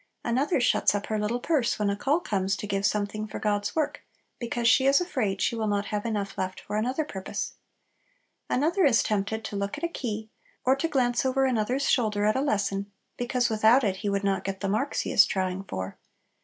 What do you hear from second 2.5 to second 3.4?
to give something for